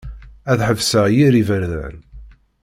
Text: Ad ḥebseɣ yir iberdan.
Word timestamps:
Ad 0.51 0.59
ḥebseɣ 0.67 1.05
yir 1.15 1.33
iberdan. 1.41 1.97